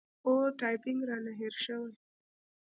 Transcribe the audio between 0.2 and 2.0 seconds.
او ټایپینګ رانه هېر شوی